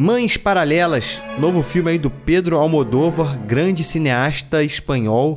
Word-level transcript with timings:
Mães 0.00 0.36
Paralelas, 0.36 1.20
novo 1.40 1.60
filme 1.60 1.90
aí 1.90 1.98
do 1.98 2.08
Pedro 2.08 2.56
Almodóvar, 2.56 3.36
grande 3.36 3.82
cineasta 3.82 4.62
espanhol. 4.62 5.36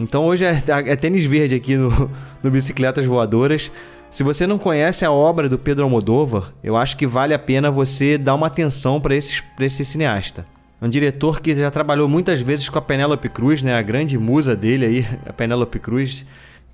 Então 0.00 0.24
hoje 0.24 0.46
é, 0.46 0.62
é 0.66 0.96
tênis 0.96 1.26
verde 1.26 1.54
aqui 1.54 1.76
no, 1.76 2.10
no 2.42 2.50
Bicicletas 2.50 3.04
Voadoras. 3.04 3.70
Se 4.10 4.22
você 4.22 4.46
não 4.46 4.56
conhece 4.56 5.04
a 5.04 5.12
obra 5.12 5.46
do 5.46 5.58
Pedro 5.58 5.84
Almodóvar, 5.84 6.54
eu 6.64 6.74
acho 6.74 6.96
que 6.96 7.06
vale 7.06 7.34
a 7.34 7.38
pena 7.38 7.70
você 7.70 8.16
dar 8.16 8.34
uma 8.34 8.46
atenção 8.46 8.98
para 8.98 9.14
esse 9.14 9.84
cineasta. 9.84 10.46
É 10.80 10.86
um 10.86 10.88
diretor 10.88 11.42
que 11.42 11.54
já 11.54 11.70
trabalhou 11.70 12.08
muitas 12.08 12.40
vezes 12.40 12.66
com 12.70 12.78
a 12.78 12.82
Penélope 12.82 13.28
Cruz, 13.28 13.62
né? 13.62 13.74
A 13.74 13.82
grande 13.82 14.16
musa 14.16 14.56
dele 14.56 14.86
aí, 14.86 15.06
a 15.28 15.34
Penélope 15.34 15.78
Cruz. 15.78 16.24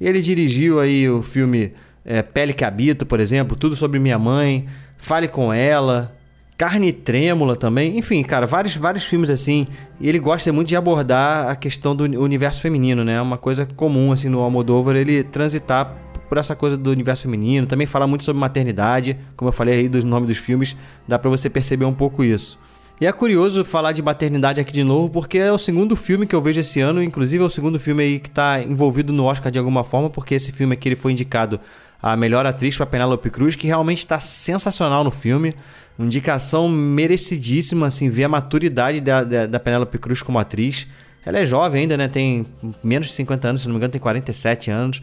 E 0.01 0.07
ele 0.07 0.23
dirigiu 0.23 0.79
aí 0.79 1.11
o 1.11 1.21
filme 1.21 1.73
é, 2.05 2.23
Pele 2.23 2.53
que 2.53 2.65
Habito, 2.65 3.05
por 3.05 3.19
exemplo, 3.19 3.57
Tudo 3.57 3.75
Sobre 3.75 3.99
Minha 3.99 4.21
Mãe, 4.21 4.69
Fale 4.97 5.27
Com 5.27 5.53
Ela, 5.53 6.15
Carne 6.57 6.93
Trêmula 6.93 7.57
também, 7.57 7.99
enfim, 7.99 8.23
cara, 8.23 8.47
vários, 8.47 8.77
vários 8.77 9.05
filmes 9.05 9.29
assim. 9.29 9.67
E 10.01 10.09
ele 10.09 10.19
gosta 10.19 10.53
muito 10.53 10.69
de 10.69 10.77
abordar 10.77 11.49
a 11.49 11.57
questão 11.57 11.97
do 11.97 12.05
universo 12.21 12.61
feminino, 12.61 13.05
né? 13.05 13.15
É 13.15 13.21
uma 13.21 13.39
coisa 13.39 13.67
comum 13.67 14.13
assim 14.13 14.29
no 14.29 14.41
Almodóvar 14.41 14.95
ele 14.97 15.25
transitar 15.25 15.97
por 16.29 16.39
essa 16.39 16.57
coisa 16.57 16.77
do 16.77 16.91
universo 16.91 17.23
feminino, 17.23 17.67
também 17.67 17.87
fala 17.87 18.07
muito 18.07 18.25
sobre 18.25 18.41
maternidade, 18.41 19.17
como 19.37 19.49
eu 19.49 19.53
falei 19.53 19.81
aí 19.81 19.89
dos 19.89 20.05
nomes 20.05 20.29
dos 20.29 20.39
filmes, 20.39 20.77
dá 21.07 21.19
para 21.19 21.31
você 21.31 21.51
perceber 21.51 21.85
um 21.85 21.93
pouco 21.93 22.25
isso. 22.25 22.59
E 23.01 23.07
é 23.07 23.13
curioso 23.13 23.65
falar 23.65 23.93
de 23.93 24.01
maternidade 24.01 24.61
aqui 24.61 24.73
de 24.73 24.85
novo, 24.85 25.11
porque 25.11 25.39
é 25.39 25.53
o 25.53 25.59
segundo 25.59 25.97
filme 25.97 26.27
que 26.27 26.35
eu 26.35 26.41
vejo 26.41 26.61
esse 26.61 26.81
ano, 26.81 27.03
inclusive 27.03 27.43
é 27.43 27.47
o 27.47 27.51
segundo 27.51 27.79
filme 27.79 28.05
aí 28.05 28.21
que 28.21 28.29
está 28.29 28.63
envolvido 28.63 29.13
no 29.13 29.25
Oscar 29.25 29.51
de 29.51 29.59
alguma 29.59 29.83
forma, 29.83 30.09
porque 30.09 30.35
esse 30.35 30.53
filme 30.53 30.75
aqui 30.75 30.89
ele 30.89 30.97
foi 30.97 31.13
indicado 31.13 31.61
a 32.05 32.15
melhor 32.19 32.45
atriz 32.45 32.77
para 32.77 32.85
Penélope 32.85 33.31
Cruz, 33.31 33.57
que 33.57 33.67
realmente 33.67 34.01
está 34.01 34.21
sensacional 34.21 35.03
no 35.03 35.11
filme. 35.11 35.57
Indicação 35.99 36.69
merecidíssima, 36.69 37.87
assim, 37.87 38.11
ver 38.11 38.25
a 38.25 38.29
maturidade 38.29 39.01
da, 39.01 39.25
da, 39.25 39.47
da 39.47 39.59
Penélope 39.59 39.97
Cruz 39.97 40.21
como 40.21 40.39
atriz. 40.39 40.87
Ela 41.25 41.39
é 41.39 41.47
jovem 41.47 41.81
ainda, 41.81 41.97
né? 41.97 42.07
Tem 42.07 42.45
menos 42.83 43.07
de 43.07 43.15
50 43.15 43.49
anos, 43.49 43.63
se 43.63 43.69
não 43.69 43.73
me 43.73 43.79
engano, 43.79 43.91
tem 43.91 44.01
47 44.03 44.71
anos. 44.71 45.01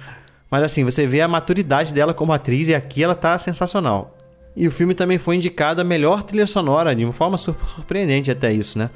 Mas 0.47 0.61
assim, 0.61 0.83
você 0.83 1.07
vê 1.07 1.21
a 1.21 1.27
maturidade 1.27 1.91
dela 1.91 2.13
como 2.13 2.33
atriz 2.33 2.67
e 2.67 2.75
aqui 2.75 3.03
ela 3.03 3.15
tá 3.15 3.35
sensacional. 3.39 4.15
E 4.55 4.67
o 4.67 4.71
filme 4.71 4.93
também 4.93 5.17
foi 5.17 5.37
indicado 5.37 5.81
a 5.81 5.83
melhor 5.83 6.21
trilha 6.21 6.45
sonora, 6.45 6.95
de 6.95 7.03
uma 7.03 7.13
forma 7.13 7.35
surpreendente 7.35 8.29
até 8.29 8.53
isso, 8.53 8.77
né? 8.77 8.91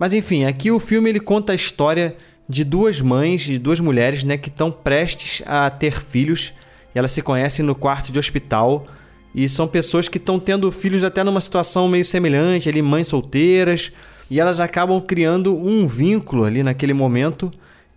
Mas 0.00 0.12
enfim, 0.12 0.46
aqui 0.46 0.72
o 0.72 0.80
filme 0.80 1.10
ele 1.10 1.20
conta 1.20 1.52
a 1.52 1.54
história 1.54 2.16
de 2.48 2.64
duas 2.64 3.00
mães, 3.00 3.42
de 3.42 3.56
duas 3.56 3.78
mulheres, 3.78 4.24
né, 4.24 4.36
que 4.36 4.48
estão 4.48 4.72
prestes 4.72 5.44
a 5.46 5.70
ter 5.70 6.00
filhos. 6.00 6.52
Elas 6.98 7.10
se 7.10 7.20
conhecem 7.20 7.64
no 7.64 7.74
quarto 7.74 8.10
de 8.10 8.18
hospital 8.18 8.86
e 9.34 9.48
são 9.50 9.68
pessoas 9.68 10.08
que 10.08 10.16
estão 10.16 10.40
tendo 10.40 10.72
filhos 10.72 11.04
até 11.04 11.22
numa 11.22 11.40
situação 11.40 11.86
meio 11.88 12.06
semelhante, 12.06 12.70
ali, 12.70 12.80
mães 12.80 13.06
solteiras. 13.06 13.92
E 14.30 14.40
elas 14.40 14.60
acabam 14.60 14.98
criando 15.00 15.54
um 15.54 15.86
vínculo 15.86 16.44
ali 16.44 16.62
naquele 16.62 16.94
momento 16.94 17.50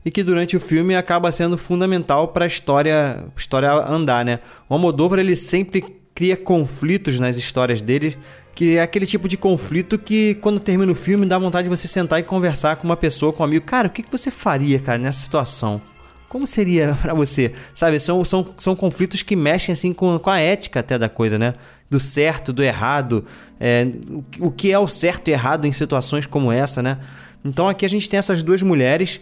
e 0.03 0.11
que 0.11 0.21
durante 0.21 0.57
o 0.57 0.59
filme 0.59 0.97
acaba 0.97 1.31
sendo 1.31 1.57
fundamental 1.57 2.27
para 2.27 2.43
a 2.43 2.47
história, 2.47 3.23
história 3.37 3.71
andar, 3.71 4.25
né? 4.25 4.39
O 4.67 4.73
Almodóvar 4.73 5.19
ele 5.19 5.35
sempre 5.35 5.81
cria 6.13 6.35
conflitos 6.35 7.21
nas 7.21 7.37
histórias 7.37 7.81
dele, 7.81 8.17
que 8.53 8.75
é 8.75 8.81
aquele 8.81 9.05
tipo 9.05 9.29
de 9.29 9.37
conflito 9.37 9.97
que 9.97 10.35
quando 10.35 10.59
termina 10.59 10.91
o 10.91 10.95
filme 10.95 11.25
dá 11.25 11.37
vontade 11.37 11.69
de 11.69 11.75
você 11.75 11.87
sentar 11.87 12.19
e 12.19 12.23
conversar 12.23 12.75
com 12.75 12.83
uma 12.85 12.97
pessoa, 12.97 13.31
com 13.31 13.43
um 13.43 13.45
amigo. 13.45 13.65
Cara, 13.65 13.87
o 13.87 13.91
que 13.91 14.03
você 14.11 14.29
faria, 14.29 14.77
cara, 14.77 14.97
nessa 14.97 15.21
situação? 15.21 15.81
Como 16.29 16.47
seria 16.47 16.95
para 17.01 17.13
você? 17.13 17.53
Sabe, 17.73 17.99
são, 17.99 18.23
são, 18.23 18.47
são 18.57 18.75
conflitos 18.75 19.23
que 19.23 19.35
mexem 19.35 19.73
assim 19.73 19.91
com, 19.91 20.17
com 20.19 20.29
a 20.29 20.39
ética 20.39 20.79
até 20.79 20.97
da 20.97 21.09
coisa, 21.09 21.37
né? 21.37 21.55
Do 21.89 21.99
certo, 21.99 22.53
do 22.53 22.63
errado, 22.63 23.25
é, 23.59 23.87
o 24.39 24.51
que 24.51 24.71
é 24.71 24.77
o 24.77 24.87
certo 24.87 25.27
e 25.27 25.31
errado 25.31 25.65
em 25.65 25.71
situações 25.71 26.27
como 26.27 26.51
essa, 26.51 26.83
né? 26.83 26.99
Então 27.43 27.67
aqui 27.67 27.83
a 27.83 27.89
gente 27.89 28.07
tem 28.07 28.19
essas 28.19 28.43
duas 28.43 28.61
mulheres 28.61 29.19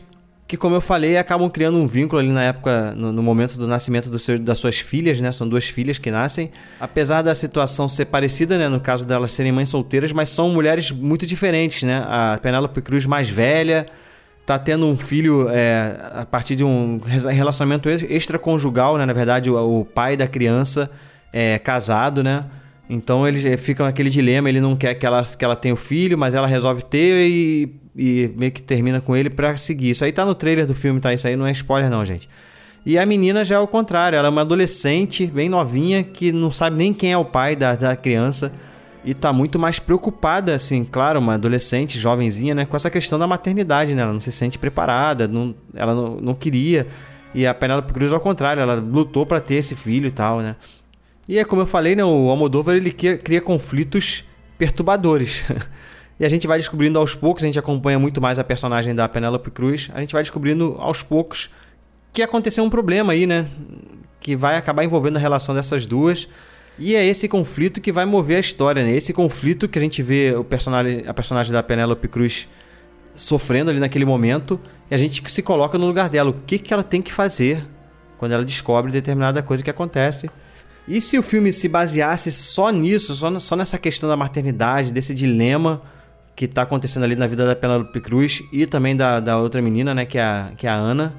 que, 0.47 0.55
como 0.55 0.75
eu 0.75 0.81
falei, 0.81 1.17
acabam 1.17 1.49
criando 1.49 1.77
um 1.77 1.85
vínculo 1.85 2.19
ali 2.19 2.31
na 2.31 2.41
época, 2.41 2.93
no, 2.95 3.11
no 3.11 3.21
momento 3.21 3.57
do 3.57 3.67
nascimento 3.67 4.09
do 4.09 4.17
seu, 4.17 4.39
das 4.39 4.57
suas 4.57 4.77
filhas, 4.77 5.19
né? 5.19 5.31
São 5.31 5.47
duas 5.47 5.65
filhas 5.65 5.97
que 5.97 6.09
nascem. 6.09 6.51
Apesar 6.79 7.21
da 7.21 7.35
situação 7.35 7.87
ser 7.87 8.05
parecida, 8.05 8.57
né? 8.57 8.69
No 8.69 8.79
caso 8.79 9.05
delas 9.05 9.31
serem 9.31 9.51
mães 9.51 9.69
solteiras, 9.69 10.11
mas 10.13 10.29
são 10.29 10.49
mulheres 10.49 10.89
muito 10.89 11.25
diferentes, 11.25 11.83
né? 11.83 11.97
A 12.07 12.39
Penélope 12.41 12.81
Cruz 12.81 13.05
mais 13.05 13.29
velha 13.29 13.87
tá 14.47 14.57
tendo 14.57 14.85
um 14.85 14.97
filho 14.97 15.49
é, 15.49 15.99
a 16.13 16.25
partir 16.25 16.55
de 16.55 16.63
um 16.63 17.01
relacionamento 17.03 17.89
extraconjugal, 17.89 18.97
né? 18.97 19.05
Na 19.05 19.11
verdade, 19.11 19.51
o, 19.51 19.81
o 19.81 19.83
pai 19.83 20.15
da 20.15 20.25
criança 20.25 20.89
é 21.33 21.59
casado, 21.59 22.23
né? 22.23 22.45
Então 22.89 23.27
eles 23.27 23.59
ficam 23.59 23.85
naquele 23.85 24.09
dilema, 24.09 24.47
ele 24.47 24.61
não 24.61 24.73
quer 24.73 24.95
que 24.95 25.05
ela, 25.05 25.21
que 25.21 25.43
ela 25.43 25.57
tenha 25.57 25.73
o 25.73 25.77
filho, 25.77 26.17
mas 26.17 26.33
ela 26.33 26.47
resolve 26.47 26.81
ter 26.81 27.27
e, 27.27 27.75
e 27.93 28.31
meio 28.37 28.53
que 28.53 28.61
termina 28.61 29.01
com 29.01 29.17
ele 29.17 29.29
para 29.29 29.57
seguir. 29.57 29.89
Isso 29.89 30.05
aí 30.05 30.13
tá 30.13 30.25
no 30.25 30.33
trailer 30.33 30.65
do 30.65 30.73
filme, 30.73 31.01
tá? 31.01 31.13
Isso 31.13 31.27
aí 31.27 31.35
não 31.35 31.45
é 31.45 31.51
spoiler 31.51 31.89
não, 31.89 32.05
gente. 32.05 32.29
E 32.85 32.97
a 32.97 33.05
menina 33.05 33.43
já 33.43 33.57
é 33.57 33.59
o 33.59 33.67
contrário, 33.67 34.15
ela 34.15 34.29
é 34.29 34.31
uma 34.31 34.43
adolescente, 34.43 35.27
bem 35.27 35.49
novinha, 35.49 36.05
que 36.05 36.31
não 36.31 36.53
sabe 36.53 36.77
nem 36.77 36.93
quem 36.93 37.11
é 37.11 37.17
o 37.17 37.25
pai 37.25 37.53
da, 37.53 37.75
da 37.75 37.97
criança 37.97 38.49
e 39.07 39.13
tá 39.13 39.31
muito 39.31 39.57
mais 39.57 39.79
preocupada, 39.79 40.53
assim, 40.53 40.83
claro, 40.83 41.17
uma 41.21 41.35
adolescente, 41.35 41.97
jovenzinha, 41.97 42.53
né, 42.53 42.65
com 42.65 42.75
essa 42.75 42.89
questão 42.89 43.17
da 43.17 43.25
maternidade, 43.25 43.95
né? 43.95 44.01
Ela 44.01 44.11
não 44.11 44.19
se 44.19 44.33
sente 44.33 44.59
preparada, 44.59 45.29
não, 45.29 45.55
ela 45.73 45.95
não, 45.95 46.15
não 46.17 46.35
queria. 46.35 46.85
E 47.33 47.47
a 47.47 47.53
Penélope 47.53 47.93
Cruz, 47.93 48.11
ao 48.11 48.19
contrário, 48.19 48.59
ela 48.59 48.75
lutou 48.75 49.25
para 49.25 49.39
ter 49.39 49.55
esse 49.55 49.75
filho 49.75 50.07
e 50.07 50.11
tal, 50.11 50.41
né? 50.41 50.57
E 51.25 51.39
é 51.39 51.45
como 51.45 51.61
eu 51.61 51.65
falei, 51.65 51.95
né, 51.95 52.03
o 52.03 52.29
Almodóvar, 52.29 52.75
ele 52.75 52.91
cria, 52.91 53.17
cria 53.17 53.39
conflitos 53.39 54.25
perturbadores. 54.57 55.45
e 56.19 56.25
a 56.25 56.27
gente 56.27 56.45
vai 56.45 56.57
descobrindo 56.57 56.99
aos 56.99 57.15
poucos, 57.15 57.43
a 57.43 57.45
gente 57.45 57.57
acompanha 57.57 57.97
muito 57.97 58.19
mais 58.19 58.37
a 58.37 58.43
personagem 58.43 58.93
da 58.93 59.07
Penélope 59.07 59.51
Cruz, 59.51 59.89
a 59.93 60.01
gente 60.01 60.11
vai 60.11 60.21
descobrindo 60.21 60.75
aos 60.79 61.01
poucos 61.01 61.49
que 62.11 62.21
aconteceu 62.21 62.61
um 62.61 62.69
problema 62.69 63.13
aí, 63.13 63.25
né? 63.25 63.47
Que 64.19 64.35
vai 64.35 64.57
acabar 64.57 64.83
envolvendo 64.83 65.15
a 65.15 65.19
relação 65.19 65.55
dessas 65.55 65.85
duas. 65.85 66.27
E 66.79 66.95
é 66.95 67.05
esse 67.05 67.27
conflito 67.27 67.81
que 67.81 67.91
vai 67.91 68.05
mover 68.05 68.37
a 68.37 68.39
história, 68.39 68.83
né? 68.83 68.91
Esse 68.91 69.13
conflito 69.13 69.67
que 69.67 69.79
a 69.79 69.81
gente 69.81 70.03
vê 70.03 70.35
o 70.35 70.43
personagem, 70.43 71.03
a 71.07 71.13
personagem 71.13 71.51
da 71.51 71.63
Penélope 71.63 72.07
Cruz 72.07 72.47
sofrendo 73.15 73.71
ali 73.71 73.79
naquele 73.79 74.05
momento, 74.05 74.59
e 74.91 74.93
a 74.93 74.97
gente 74.97 75.23
se 75.31 75.41
coloca 75.41 75.77
no 75.77 75.87
lugar 75.87 76.07
dela. 76.07 76.29
O 76.29 76.33
que, 76.33 76.59
que 76.59 76.71
ela 76.71 76.83
tem 76.83 77.01
que 77.01 77.11
fazer 77.11 77.65
quando 78.17 78.31
ela 78.31 78.43
descobre 78.43 78.91
determinada 78.91 79.41
coisa 79.41 79.63
que 79.63 79.69
acontece. 79.69 80.29
E 80.87 80.99
se 81.01 81.17
o 81.17 81.23
filme 81.23 81.51
se 81.53 81.67
baseasse 81.67 82.31
só 82.31 82.69
nisso, 82.69 83.15
só, 83.15 83.39
só 83.39 83.55
nessa 83.55 83.77
questão 83.77 84.09
da 84.09 84.15
maternidade, 84.15 84.91
desse 84.91 85.13
dilema 85.13 85.81
que 86.35 86.45
está 86.45 86.61
acontecendo 86.61 87.03
ali 87.03 87.15
na 87.15 87.27
vida 87.27 87.45
da 87.45 87.55
Penélope 87.55 87.99
Cruz 87.99 88.43
e 88.51 88.65
também 88.65 88.95
da, 88.95 89.19
da 89.19 89.37
outra 89.37 89.61
menina, 89.61 89.93
né, 89.93 90.05
que 90.05 90.17
é 90.17 90.23
a, 90.23 90.51
que 90.55 90.67
é 90.67 90.69
a 90.69 90.75
Ana 90.75 91.13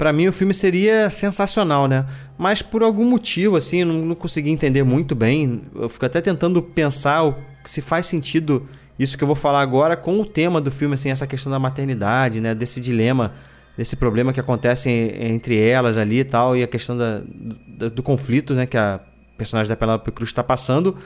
para 0.00 0.14
mim 0.14 0.28
o 0.28 0.32
filme 0.32 0.54
seria 0.54 1.10
sensacional, 1.10 1.86
né? 1.86 2.06
Mas 2.38 2.62
por 2.62 2.82
algum 2.82 3.04
motivo, 3.04 3.54
assim, 3.56 3.84
não, 3.84 3.96
não 3.96 4.14
consegui 4.14 4.48
entender 4.48 4.82
muito 4.82 5.14
bem. 5.14 5.60
Eu 5.74 5.90
fico 5.90 6.06
até 6.06 6.22
tentando 6.22 6.62
pensar 6.62 7.36
se 7.66 7.82
faz 7.82 8.06
sentido 8.06 8.66
isso 8.98 9.18
que 9.18 9.22
eu 9.22 9.26
vou 9.26 9.36
falar 9.36 9.60
agora 9.60 9.98
com 9.98 10.18
o 10.18 10.24
tema 10.24 10.58
do 10.58 10.70
filme, 10.70 10.94
assim, 10.94 11.10
essa 11.10 11.26
questão 11.26 11.52
da 11.52 11.58
maternidade, 11.58 12.40
né? 12.40 12.54
Desse 12.54 12.80
dilema, 12.80 13.34
desse 13.76 13.94
problema 13.94 14.32
que 14.32 14.40
acontece 14.40 14.88
entre 14.88 15.60
elas 15.60 15.98
ali 15.98 16.20
e 16.20 16.24
tal, 16.24 16.56
e 16.56 16.62
a 16.62 16.66
questão 16.66 16.96
da, 16.96 17.20
do, 17.68 17.90
do 17.90 18.02
conflito, 18.02 18.54
né? 18.54 18.64
Que 18.64 18.78
a 18.78 19.00
personagem 19.36 19.68
da 19.68 19.76
Penélope 19.76 20.10
Cruz 20.12 20.30
está 20.30 20.42
passando. 20.42 20.96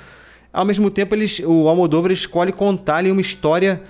Ao 0.53 0.65
mesmo 0.65 0.89
tempo, 0.89 1.17
eles, 1.17 1.41
o 1.41 1.67
Almodóvar 1.67 2.13
escolhe 2.13 2.53
contar 2.53 2.99
ali 2.99 3.11
uma 3.11 3.21
história 3.21 3.83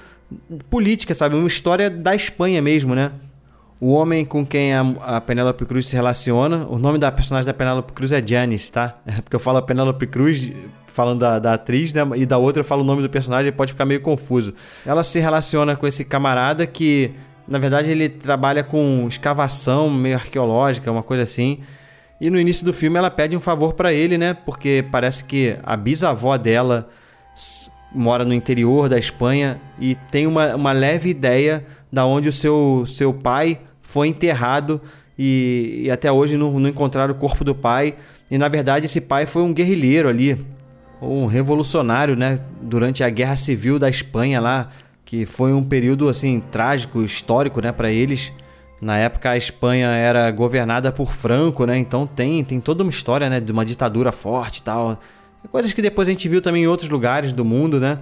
política, 0.70 1.14
sabe? 1.14 1.36
Uma 1.36 1.46
história 1.46 1.90
da 1.90 2.14
Espanha 2.14 2.62
mesmo, 2.62 2.94
né? 2.94 3.12
O 3.80 3.92
homem 3.92 4.24
com 4.24 4.46
quem 4.46 4.72
a, 4.72 4.80
a 5.02 5.20
Penélope 5.20 5.64
Cruz 5.66 5.86
se 5.86 5.96
relaciona, 5.96 6.66
o 6.68 6.78
nome 6.78 6.98
da 6.98 7.10
personagem 7.10 7.46
da 7.46 7.52
Penélope 7.52 7.92
Cruz 7.92 8.12
é 8.12 8.24
Janice, 8.24 8.72
tá? 8.72 8.96
É 9.06 9.20
porque 9.20 9.36
eu 9.36 9.40
falo 9.40 9.58
a 9.58 9.62
Penélope 9.62 10.06
Cruz 10.06 10.50
falando 10.86 11.20
da, 11.20 11.38
da, 11.38 11.54
atriz, 11.54 11.92
né? 11.92 12.02
E 12.14 12.24
da 12.24 12.38
outra 12.38 12.60
eu 12.60 12.64
falo 12.64 12.82
o 12.82 12.84
nome 12.84 13.02
do 13.02 13.10
personagem, 13.10 13.52
pode 13.52 13.72
ficar 13.72 13.84
meio 13.84 14.00
confuso. 14.00 14.54
Ela 14.86 15.02
se 15.02 15.18
relaciona 15.18 15.74
com 15.74 15.86
esse 15.86 16.04
camarada 16.04 16.66
que, 16.66 17.10
na 17.48 17.58
verdade, 17.58 17.90
ele 17.90 18.08
trabalha 18.08 18.62
com 18.62 19.06
escavação 19.08 19.90
meio 19.90 20.14
arqueológica, 20.14 20.90
uma 20.90 21.02
coisa 21.02 21.24
assim. 21.24 21.58
E 22.20 22.30
no 22.30 22.38
início 22.38 22.64
do 22.64 22.72
filme 22.72 22.96
ela 22.96 23.10
pede 23.10 23.36
um 23.36 23.40
favor 23.40 23.74
para 23.74 23.92
ele, 23.92 24.16
né? 24.16 24.34
Porque 24.34 24.84
parece 24.90 25.24
que 25.24 25.56
a 25.64 25.76
bisavó 25.76 26.36
dela 26.36 26.88
mora 27.92 28.24
no 28.24 28.32
interior 28.32 28.88
da 28.88 28.98
Espanha 28.98 29.60
e 29.78 29.94
tem 30.10 30.26
uma, 30.26 30.54
uma 30.54 30.72
leve 30.72 31.10
ideia 31.10 31.64
da 31.94 32.04
onde 32.04 32.28
o 32.28 32.32
seu, 32.32 32.84
seu 32.86 33.14
pai 33.14 33.60
foi 33.80 34.08
enterrado 34.08 34.80
e, 35.16 35.82
e 35.84 35.90
até 35.90 36.10
hoje 36.10 36.36
não, 36.36 36.58
não 36.58 36.68
encontraram 36.68 37.14
o 37.14 37.16
corpo 37.16 37.44
do 37.44 37.54
pai. 37.54 37.94
E 38.28 38.36
na 38.36 38.48
verdade 38.48 38.86
esse 38.86 39.00
pai 39.00 39.26
foi 39.26 39.42
um 39.42 39.54
guerrilheiro 39.54 40.08
ali, 40.08 40.44
um 41.00 41.26
revolucionário, 41.26 42.16
né, 42.16 42.40
durante 42.60 43.04
a 43.04 43.08
Guerra 43.08 43.36
Civil 43.36 43.78
da 43.78 43.88
Espanha 43.88 44.40
lá, 44.40 44.70
que 45.04 45.24
foi 45.24 45.52
um 45.52 45.62
período 45.62 46.08
assim 46.08 46.40
trágico, 46.50 47.02
histórico, 47.02 47.60
né, 47.60 47.70
para 47.70 47.92
eles. 47.92 48.32
Na 48.80 48.98
época 48.98 49.30
a 49.30 49.36
Espanha 49.36 49.88
era 49.90 50.28
governada 50.32 50.90
por 50.90 51.12
Franco, 51.12 51.64
né? 51.64 51.78
Então 51.78 52.06
tem, 52.06 52.42
tem 52.42 52.60
toda 52.60 52.82
uma 52.82 52.90
história, 52.90 53.30
né, 53.30 53.40
de 53.40 53.52
uma 53.52 53.64
ditadura 53.64 54.10
forte 54.10 54.58
e 54.58 54.62
tal. 54.62 55.00
Coisas 55.50 55.72
que 55.72 55.80
depois 55.80 56.08
a 56.08 56.10
gente 56.10 56.28
viu 56.28 56.42
também 56.42 56.64
em 56.64 56.66
outros 56.66 56.90
lugares 56.90 57.32
do 57.32 57.44
mundo, 57.44 57.78
né? 57.78 58.00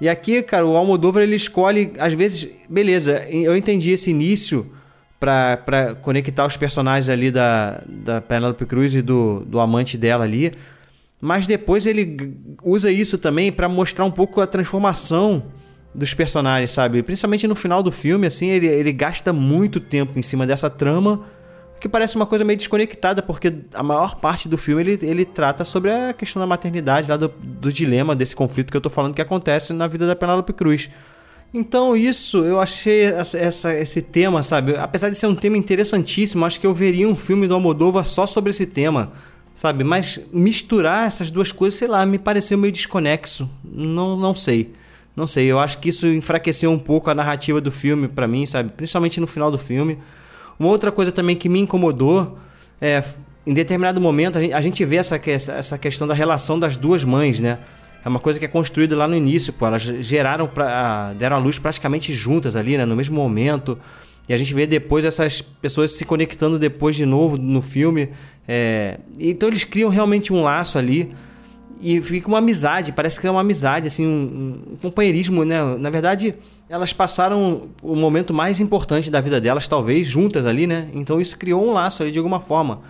E 0.00 0.08
aqui, 0.08 0.42
cara, 0.42 0.64
o 0.64 0.76
Almodóvar 0.76 1.22
ele 1.22 1.34
escolhe, 1.34 1.92
às 1.98 2.12
vezes, 2.12 2.48
beleza, 2.68 3.24
eu 3.28 3.56
entendi 3.56 3.90
esse 3.90 4.10
início 4.10 4.70
para 5.18 5.96
conectar 6.02 6.46
os 6.46 6.56
personagens 6.56 7.08
ali 7.08 7.30
da, 7.30 7.82
da 7.86 8.20
Penelope 8.20 8.64
Cruz 8.64 8.94
e 8.94 9.02
do, 9.02 9.40
do 9.40 9.58
amante 9.58 9.98
dela 9.98 10.22
ali, 10.22 10.52
mas 11.20 11.46
depois 11.46 11.84
ele 11.86 12.36
usa 12.62 12.92
isso 12.92 13.18
também 13.18 13.50
para 13.50 13.68
mostrar 13.68 14.04
um 14.04 14.10
pouco 14.10 14.40
a 14.40 14.46
transformação 14.46 15.42
dos 15.92 16.14
personagens, 16.14 16.70
sabe? 16.70 17.02
Principalmente 17.02 17.48
no 17.48 17.56
final 17.56 17.82
do 17.82 17.90
filme, 17.90 18.26
assim, 18.26 18.48
ele, 18.50 18.68
ele 18.68 18.92
gasta 18.92 19.32
muito 19.32 19.80
tempo 19.80 20.16
em 20.16 20.22
cima 20.22 20.46
dessa 20.46 20.70
trama 20.70 21.24
que 21.78 21.88
parece 21.88 22.16
uma 22.16 22.26
coisa 22.26 22.44
meio 22.44 22.56
desconectada, 22.56 23.22
porque 23.22 23.52
a 23.72 23.82
maior 23.82 24.16
parte 24.16 24.48
do 24.48 24.58
filme 24.58 24.82
ele, 24.82 24.98
ele 25.02 25.24
trata 25.24 25.64
sobre 25.64 25.90
a 25.90 26.12
questão 26.12 26.40
da 26.40 26.46
maternidade, 26.46 27.10
lá 27.10 27.16
do, 27.16 27.28
do 27.28 27.72
dilema 27.72 28.14
desse 28.14 28.34
conflito 28.34 28.70
que 28.70 28.76
eu 28.76 28.80
tô 28.80 28.90
falando 28.90 29.14
que 29.14 29.22
acontece 29.22 29.72
na 29.72 29.86
vida 29.86 30.06
da 30.06 30.16
Penélope 30.16 30.52
Cruz. 30.52 30.90
Então, 31.52 31.96
isso, 31.96 32.44
eu 32.44 32.60
achei 32.60 33.04
essa, 33.04 33.38
essa, 33.38 33.74
esse 33.74 34.02
tema, 34.02 34.42
sabe? 34.42 34.76
Apesar 34.76 35.08
de 35.08 35.16
ser 35.16 35.26
um 35.26 35.34
tema 35.34 35.56
interessantíssimo, 35.56 36.44
acho 36.44 36.60
que 36.60 36.66
eu 36.66 36.74
veria 36.74 37.08
um 37.08 37.16
filme 37.16 37.48
do 37.48 37.54
Almodóvar 37.54 38.04
só 38.04 38.26
sobre 38.26 38.50
esse 38.50 38.66
tema, 38.66 39.12
sabe? 39.54 39.82
Mas 39.82 40.20
misturar 40.30 41.06
essas 41.06 41.30
duas 41.30 41.50
coisas, 41.50 41.78
sei 41.78 41.88
lá, 41.88 42.04
me 42.04 42.18
pareceu 42.18 42.58
meio 42.58 42.72
desconexo. 42.72 43.48
Não, 43.64 44.16
não 44.16 44.34
sei. 44.34 44.74
Não 45.16 45.26
sei, 45.26 45.46
eu 45.46 45.58
acho 45.58 45.78
que 45.78 45.88
isso 45.88 46.06
enfraqueceu 46.06 46.70
um 46.70 46.78
pouco 46.78 47.10
a 47.10 47.14
narrativa 47.14 47.60
do 47.60 47.72
filme 47.72 48.06
para 48.06 48.28
mim, 48.28 48.46
sabe? 48.46 48.70
Principalmente 48.70 49.18
no 49.18 49.26
final 49.26 49.50
do 49.50 49.58
filme. 49.58 49.98
Uma 50.58 50.68
outra 50.68 50.90
coisa 50.90 51.12
também 51.12 51.36
que 51.36 51.48
me 51.48 51.60
incomodou 51.60 52.38
é, 52.80 53.02
em 53.46 53.54
determinado 53.54 54.00
momento, 54.00 54.38
a 54.38 54.60
gente, 54.60 54.84
vê 54.84 54.96
essa, 54.96 55.18
essa 55.24 55.78
questão 55.78 56.06
da 56.06 56.12
relação 56.12 56.58
das 56.58 56.76
duas 56.76 57.02
mães, 57.02 57.40
né? 57.40 57.58
É 58.04 58.08
uma 58.08 58.20
coisa 58.20 58.38
que 58.38 58.44
é 58.44 58.48
construída 58.48 58.96
lá 58.96 59.08
no 59.08 59.16
início, 59.16 59.52
pô. 59.52 59.66
Elas 59.66 59.82
geraram, 59.82 60.46
pra, 60.46 61.14
deram 61.14 61.36
a 61.36 61.38
luz 61.38 61.58
praticamente 61.58 62.12
juntas 62.12 62.56
ali, 62.56 62.76
né? 62.76 62.84
No 62.84 62.94
mesmo 62.94 63.16
momento. 63.16 63.78
E 64.28 64.34
a 64.34 64.36
gente 64.36 64.52
vê 64.52 64.66
depois 64.66 65.04
essas 65.04 65.40
pessoas 65.40 65.92
se 65.92 66.04
conectando 66.04 66.58
depois 66.58 66.94
de 66.94 67.06
novo 67.06 67.38
no 67.38 67.62
filme. 67.62 68.10
É... 68.46 68.98
Então 69.18 69.48
eles 69.48 69.64
criam 69.64 69.88
realmente 69.88 70.32
um 70.32 70.42
laço 70.42 70.78
ali. 70.78 71.14
E 71.80 72.02
fica 72.02 72.26
uma 72.26 72.38
amizade, 72.38 72.90
parece 72.90 73.20
que 73.20 73.26
é 73.26 73.30
uma 73.30 73.40
amizade, 73.40 73.86
assim, 73.86 74.04
um, 74.04 74.72
um 74.72 74.76
companheirismo, 74.76 75.44
né? 75.44 75.62
Na 75.78 75.90
verdade, 75.90 76.34
elas 76.68 76.92
passaram 76.92 77.68
o 77.82 77.94
momento 77.94 78.34
mais 78.34 78.58
importante 78.58 79.10
da 79.10 79.20
vida 79.20 79.40
delas, 79.40 79.68
talvez, 79.68 80.06
juntas 80.06 80.44
ali, 80.44 80.66
né? 80.66 80.88
Então 80.92 81.20
isso 81.20 81.38
criou 81.38 81.64
um 81.64 81.72
laço 81.72 82.02
ali 82.02 82.10
de 82.10 82.18
alguma 82.18 82.40
forma. 82.40 82.80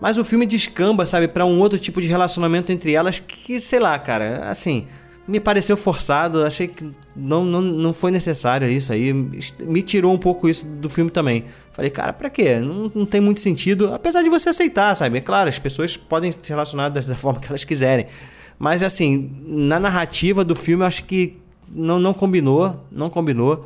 Mas 0.00 0.18
o 0.18 0.24
filme 0.24 0.44
descamba, 0.44 1.06
sabe, 1.06 1.28
para 1.28 1.46
um 1.46 1.60
outro 1.60 1.78
tipo 1.78 2.00
de 2.00 2.08
relacionamento 2.08 2.72
entre 2.72 2.92
elas 2.92 3.20
que, 3.20 3.60
sei 3.60 3.78
lá, 3.78 3.96
cara, 4.00 4.48
assim, 4.50 4.86
me 5.26 5.38
pareceu 5.38 5.76
forçado, 5.76 6.44
achei 6.44 6.66
que 6.66 6.90
não, 7.14 7.44
não, 7.44 7.60
não 7.60 7.92
foi 7.92 8.10
necessário 8.10 8.68
isso 8.68 8.92
aí, 8.92 9.12
me 9.12 9.82
tirou 9.82 10.12
um 10.12 10.18
pouco 10.18 10.48
isso 10.48 10.66
do 10.66 10.88
filme 10.90 11.10
também. 11.10 11.44
Falei, 11.72 11.90
cara, 11.90 12.12
pra 12.12 12.28
quê? 12.28 12.58
Não, 12.58 12.90
não 12.92 13.06
tem 13.06 13.20
muito 13.20 13.40
sentido, 13.40 13.94
apesar 13.94 14.22
de 14.22 14.28
você 14.28 14.48
aceitar, 14.48 14.94
sabe? 14.96 15.18
É 15.18 15.20
claro, 15.20 15.48
as 15.48 15.58
pessoas 15.58 15.96
podem 15.96 16.32
se 16.32 16.48
relacionar 16.48 16.88
da, 16.88 17.00
da 17.00 17.14
forma 17.14 17.38
que 17.38 17.48
elas 17.48 17.62
quiserem. 17.64 18.06
Mas, 18.58 18.82
assim, 18.82 19.30
na 19.44 19.80
narrativa 19.80 20.44
do 20.44 20.54
filme, 20.54 20.84
acho 20.84 21.04
que 21.04 21.36
não, 21.68 21.98
não 21.98 22.12
combinou, 22.12 22.86
não 22.90 23.08
combinou. 23.08 23.64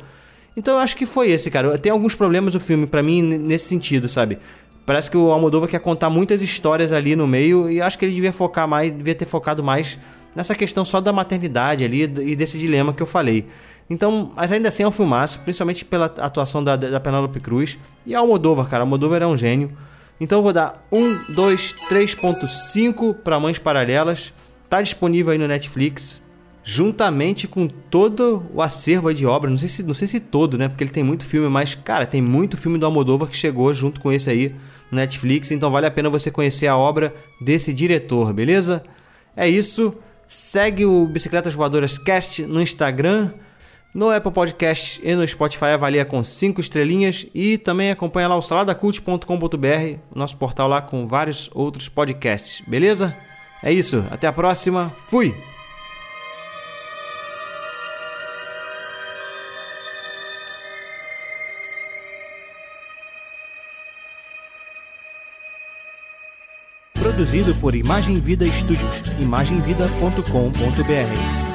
Então 0.55 0.75
eu 0.75 0.79
acho 0.79 0.95
que 0.95 1.05
foi 1.05 1.29
esse, 1.29 1.51
cara. 1.51 1.77
Tem 1.77 1.91
alguns 1.91 2.15
problemas 2.15 2.55
o 2.55 2.59
filme 2.59 2.87
para 2.87 3.03
mim 3.03 3.21
nesse 3.21 3.65
sentido, 3.65 4.09
sabe? 4.09 4.39
Parece 4.87 5.11
que 5.11 5.17
o 5.17 5.31
Almodóvar 5.31 5.69
quer 5.69 5.79
contar 5.79 6.09
muitas 6.09 6.41
histórias 6.41 6.91
ali 6.91 7.15
no 7.15 7.27
meio 7.27 7.69
e 7.69 7.81
acho 7.81 7.99
que 7.99 8.05
ele 8.05 8.13
devia 8.13 8.33
focar 8.33 8.67
mais, 8.67 8.91
devia 8.91 9.13
ter 9.13 9.25
focado 9.25 9.63
mais 9.63 9.99
nessa 10.33 10.55
questão 10.55 10.85
só 10.85 11.01
da 11.01 11.11
maternidade 11.11 11.83
ali 11.83 12.03
e 12.03 12.35
desse 12.35 12.57
dilema 12.57 12.93
que 12.93 13.03
eu 13.03 13.05
falei. 13.05 13.45
Então, 13.89 14.31
mas 14.35 14.51
ainda 14.51 14.69
assim 14.69 14.83
é 14.83 14.87
um 14.87 14.91
filmaço, 14.91 15.39
principalmente 15.39 15.85
pela 15.85 16.05
atuação 16.05 16.63
da, 16.63 16.75
da 16.75 16.99
Penélope 16.99 17.39
Cruz. 17.39 17.77
E 18.05 18.15
a 18.15 18.19
Almodóvar, 18.19 18.67
cara, 18.67 18.83
Almodóvar 18.83 19.21
é 19.21 19.27
um 19.27 19.37
gênio. 19.37 19.71
Então 20.19 20.39
eu 20.39 20.43
vou 20.43 20.53
dar 20.53 20.85
1, 20.91 21.33
2, 21.35 21.75
3.5 21.89 23.13
para 23.13 23.39
Mães 23.39 23.59
Paralelas. 23.59 24.33
Tá 24.69 24.81
disponível 24.81 25.31
aí 25.31 25.37
no 25.37 25.47
Netflix 25.47 26.21
juntamente 26.69 27.47
com 27.47 27.65
todo 27.65 28.43
o 28.53 28.61
acervo 28.61 29.13
de 29.13 29.25
obra, 29.25 29.49
não 29.49 29.57
sei 29.57 29.69
se 29.69 29.81
não 29.81 29.93
sei 29.93 30.05
se 30.05 30.19
todo, 30.19 30.57
né, 30.57 30.67
porque 30.67 30.83
ele 30.83 30.91
tem 30.91 31.01
muito 31.01 31.23
filme, 31.23 31.47
mas 31.47 31.73
cara, 31.73 32.05
tem 32.05 32.21
muito 32.21 32.57
filme 32.57 32.77
do 32.77 32.85
Almodóvar 32.85 33.29
que 33.29 33.37
chegou 33.37 33.73
junto 33.73 34.01
com 34.01 34.11
esse 34.11 34.29
aí 34.29 34.53
no 34.91 34.97
Netflix, 34.97 35.49
então 35.49 35.71
vale 35.71 35.85
a 35.85 35.91
pena 35.91 36.09
você 36.09 36.29
conhecer 36.29 36.67
a 36.67 36.75
obra 36.75 37.15
desse 37.39 37.73
diretor, 37.73 38.33
beleza? 38.33 38.83
É 39.33 39.47
isso. 39.47 39.95
Segue 40.27 40.85
o 40.85 41.05
Bicicletas 41.05 41.53
Voadoras 41.53 41.97
Cast 41.97 42.41
no 42.41 42.61
Instagram, 42.61 43.31
no 43.93 44.11
Apple 44.11 44.33
Podcast 44.33 44.99
e 45.01 45.15
no 45.15 45.25
Spotify 45.25 45.67
avalia 45.67 46.03
com 46.03 46.21
5 46.21 46.59
estrelinhas 46.59 47.25
e 47.33 47.57
também 47.57 47.91
acompanha 47.91 48.27
lá 48.27 48.35
o 48.35 48.41
saladacult.com.br, 48.41 49.99
nosso 50.13 50.35
portal 50.35 50.67
lá 50.67 50.81
com 50.81 51.07
vários 51.07 51.49
outros 51.53 51.87
podcasts, 51.87 52.61
beleza? 52.67 53.15
É 53.63 53.71
isso, 53.71 54.05
até 54.11 54.27
a 54.27 54.33
próxima. 54.33 54.93
Fui. 55.07 55.33
Produzido 66.93 67.55
por 67.55 67.73
Imagem 67.73 68.19
Vida 68.19 68.45
Studios, 68.51 69.01
imagemvida.com.br. 69.19 71.46